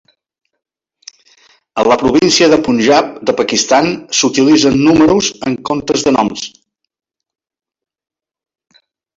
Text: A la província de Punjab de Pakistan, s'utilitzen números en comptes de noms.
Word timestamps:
A 1.81 1.83
la 1.91 1.97
província 2.03 2.47
de 2.53 2.59
Punjab 2.69 3.11
de 3.31 3.35
Pakistan, 3.43 3.91
s'utilitzen 4.21 4.81
números 4.89 5.31
en 5.51 5.59
comptes 5.71 6.07
de 6.09 6.15
noms. 6.19 6.47